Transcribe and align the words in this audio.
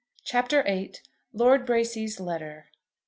CHAPTER 0.23 0.63
VIII. 0.63 0.93
LORD 1.31 1.63
BRACY'S 1.63 2.19
LETTER. 2.19 2.65